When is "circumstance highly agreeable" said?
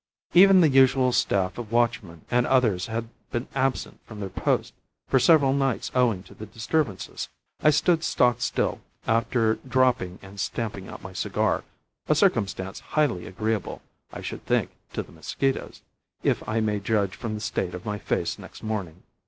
12.15-13.83